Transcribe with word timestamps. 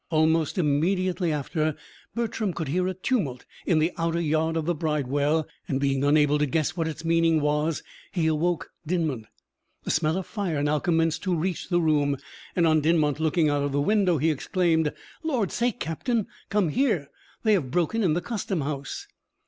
Almost 0.09 0.57
immediately 0.57 1.31
after, 1.31 1.75
Bertram 2.15 2.53
could 2.53 2.69
hear 2.69 2.87
a 2.87 2.95
tumult 2.95 3.45
in 3.67 3.77
the 3.77 3.91
outer 3.99 4.19
yard 4.19 4.57
of 4.57 4.65
the 4.65 4.73
bridewell, 4.73 5.47
and, 5.67 5.79
being 5.79 6.03
unable 6.03 6.39
to 6.39 6.47
guess 6.47 6.75
what 6.75 6.87
its 6.87 7.05
meaning 7.05 7.39
was, 7.39 7.83
he 8.11 8.25
awoke 8.25 8.71
Dinmont. 8.83 9.27
The 9.83 9.91
smell 9.91 10.17
of 10.17 10.25
fire 10.25 10.63
now 10.63 10.79
commenced 10.79 11.21
to 11.21 11.35
reach 11.35 11.69
the 11.69 11.79
room, 11.79 12.17
and, 12.55 12.65
on 12.65 12.81
Dinmont 12.81 13.19
looking 13.19 13.47
out 13.47 13.61
of 13.61 13.73
the 13.73 13.79
window, 13.81 14.17
he 14.17 14.31
exclaimed: 14.31 14.91
"Lord's 15.21 15.53
sake, 15.53 15.79
captain! 15.79 16.25
come 16.49 16.69
here; 16.69 17.11
they 17.43 17.53
have 17.53 17.69
broken 17.69 18.01
in 18.01 18.13
the 18.15 18.21
custom 18.21 18.61
house!" 18.61 19.05